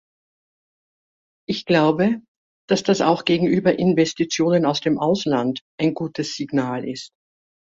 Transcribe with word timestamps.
Ich 1.47 1.63
glaube, 1.67 2.23
dass 2.67 2.81
das 2.81 3.01
auch 3.01 3.23
gegenüber 3.23 3.77
Investitionen 3.77 4.65
aus 4.65 4.81
dem 4.81 4.97
Ausland 4.97 5.61
ein 5.79 5.93
gutes 5.93 6.33
Signal 6.33 6.89
ist. 6.89 7.11